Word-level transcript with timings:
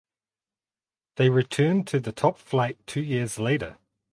They 1.17 1.29
returned 1.29 1.85
to 1.89 1.99
the 1.99 2.11
top 2.11 2.39
flight 2.39 2.79
two 2.87 3.03
years 3.03 3.37
later. 3.37 3.77